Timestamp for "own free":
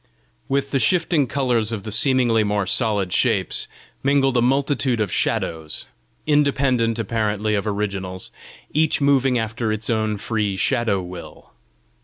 9.91-10.55